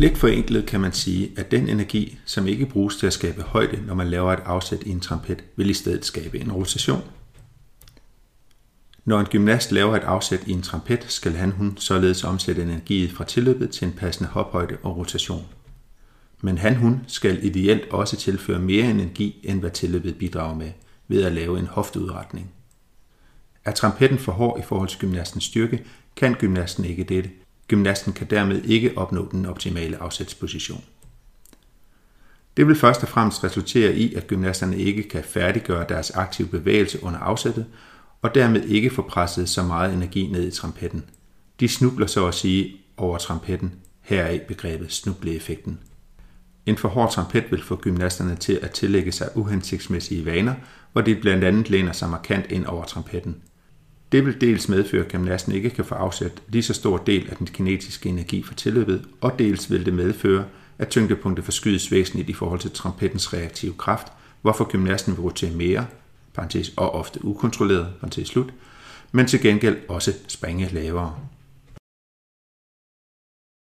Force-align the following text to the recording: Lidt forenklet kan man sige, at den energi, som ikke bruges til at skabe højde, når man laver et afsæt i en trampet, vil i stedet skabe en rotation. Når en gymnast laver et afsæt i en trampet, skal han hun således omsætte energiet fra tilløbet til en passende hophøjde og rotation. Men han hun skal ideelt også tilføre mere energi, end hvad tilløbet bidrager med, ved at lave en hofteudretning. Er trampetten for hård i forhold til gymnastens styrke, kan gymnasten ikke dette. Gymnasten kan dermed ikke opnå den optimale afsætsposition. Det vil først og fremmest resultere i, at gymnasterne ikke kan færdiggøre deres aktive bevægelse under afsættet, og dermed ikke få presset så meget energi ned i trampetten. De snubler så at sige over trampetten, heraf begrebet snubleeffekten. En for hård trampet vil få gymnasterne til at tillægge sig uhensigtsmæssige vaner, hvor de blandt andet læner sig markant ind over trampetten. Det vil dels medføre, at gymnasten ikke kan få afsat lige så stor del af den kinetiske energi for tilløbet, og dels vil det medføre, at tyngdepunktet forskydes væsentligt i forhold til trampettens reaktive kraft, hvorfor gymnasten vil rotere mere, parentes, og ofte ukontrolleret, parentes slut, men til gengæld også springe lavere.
Lidt 0.00 0.18
forenklet 0.18 0.66
kan 0.66 0.80
man 0.80 0.92
sige, 0.92 1.32
at 1.36 1.50
den 1.50 1.68
energi, 1.68 2.18
som 2.24 2.46
ikke 2.46 2.66
bruges 2.66 2.96
til 2.96 3.06
at 3.06 3.12
skabe 3.12 3.42
højde, 3.42 3.82
når 3.86 3.94
man 3.94 4.08
laver 4.08 4.32
et 4.32 4.42
afsæt 4.44 4.82
i 4.82 4.90
en 4.90 5.00
trampet, 5.00 5.44
vil 5.56 5.70
i 5.70 5.74
stedet 5.74 6.04
skabe 6.04 6.40
en 6.40 6.52
rotation. 6.52 7.02
Når 9.04 9.20
en 9.20 9.26
gymnast 9.26 9.72
laver 9.72 9.96
et 9.96 10.02
afsæt 10.02 10.46
i 10.46 10.52
en 10.52 10.62
trampet, 10.62 11.04
skal 11.08 11.32
han 11.32 11.50
hun 11.50 11.76
således 11.76 12.24
omsætte 12.24 12.62
energiet 12.62 13.10
fra 13.10 13.24
tilløbet 13.24 13.70
til 13.70 13.86
en 13.86 13.92
passende 13.92 14.30
hophøjde 14.30 14.76
og 14.82 14.96
rotation. 14.96 15.46
Men 16.40 16.58
han 16.58 16.76
hun 16.76 17.00
skal 17.06 17.44
ideelt 17.44 17.90
også 17.90 18.16
tilføre 18.16 18.58
mere 18.58 18.90
energi, 18.90 19.40
end 19.42 19.60
hvad 19.60 19.70
tilløbet 19.70 20.18
bidrager 20.18 20.54
med, 20.54 20.70
ved 21.08 21.24
at 21.24 21.32
lave 21.32 21.58
en 21.58 21.66
hofteudretning. 21.66 22.50
Er 23.64 23.72
trampetten 23.72 24.18
for 24.18 24.32
hård 24.32 24.58
i 24.58 24.62
forhold 24.62 24.88
til 24.88 24.98
gymnastens 24.98 25.44
styrke, 25.44 25.84
kan 26.16 26.34
gymnasten 26.34 26.84
ikke 26.84 27.04
dette. 27.04 27.30
Gymnasten 27.70 28.12
kan 28.12 28.26
dermed 28.26 28.62
ikke 28.64 28.98
opnå 28.98 29.28
den 29.32 29.46
optimale 29.46 30.02
afsætsposition. 30.02 30.84
Det 32.56 32.66
vil 32.66 32.76
først 32.76 33.02
og 33.02 33.08
fremmest 33.08 33.44
resultere 33.44 33.94
i, 33.94 34.14
at 34.14 34.26
gymnasterne 34.26 34.78
ikke 34.78 35.08
kan 35.08 35.24
færdiggøre 35.24 35.86
deres 35.88 36.10
aktive 36.10 36.48
bevægelse 36.48 37.02
under 37.02 37.18
afsættet, 37.18 37.66
og 38.22 38.34
dermed 38.34 38.64
ikke 38.64 38.90
få 38.90 39.02
presset 39.02 39.48
så 39.48 39.62
meget 39.62 39.94
energi 39.94 40.26
ned 40.26 40.48
i 40.48 40.50
trampetten. 40.50 41.04
De 41.60 41.68
snubler 41.68 42.06
så 42.06 42.26
at 42.26 42.34
sige 42.34 42.76
over 42.96 43.18
trampetten, 43.18 43.74
heraf 44.00 44.40
begrebet 44.48 44.92
snubleeffekten. 44.92 45.78
En 46.66 46.76
for 46.76 46.88
hård 46.88 47.12
trampet 47.12 47.44
vil 47.50 47.62
få 47.62 47.76
gymnasterne 47.76 48.36
til 48.36 48.58
at 48.62 48.70
tillægge 48.70 49.12
sig 49.12 49.28
uhensigtsmæssige 49.34 50.26
vaner, 50.26 50.54
hvor 50.92 51.00
de 51.00 51.14
blandt 51.14 51.44
andet 51.44 51.70
læner 51.70 51.92
sig 51.92 52.10
markant 52.10 52.46
ind 52.50 52.66
over 52.66 52.84
trampetten. 52.84 53.36
Det 54.12 54.26
vil 54.26 54.40
dels 54.40 54.68
medføre, 54.68 55.04
at 55.04 55.10
gymnasten 55.10 55.52
ikke 55.52 55.70
kan 55.70 55.84
få 55.84 55.94
afsat 55.94 56.32
lige 56.48 56.62
så 56.62 56.74
stor 56.74 56.96
del 56.96 57.30
af 57.30 57.36
den 57.36 57.46
kinetiske 57.46 58.08
energi 58.08 58.42
for 58.42 58.54
tilløbet, 58.54 59.04
og 59.20 59.38
dels 59.38 59.70
vil 59.70 59.86
det 59.86 59.94
medføre, 59.94 60.44
at 60.78 60.88
tyngdepunktet 60.88 61.44
forskydes 61.44 61.92
væsentligt 61.92 62.28
i 62.28 62.32
forhold 62.32 62.60
til 62.60 62.70
trampettens 62.70 63.32
reaktive 63.34 63.74
kraft, 63.78 64.06
hvorfor 64.42 64.64
gymnasten 64.64 65.16
vil 65.16 65.22
rotere 65.22 65.50
mere, 65.50 65.86
parentes, 66.34 66.72
og 66.76 66.94
ofte 66.94 67.24
ukontrolleret, 67.24 67.88
parentes 68.00 68.28
slut, 68.28 68.52
men 69.12 69.26
til 69.26 69.40
gengæld 69.40 69.76
også 69.88 70.12
springe 70.28 70.68
lavere. 70.72 71.16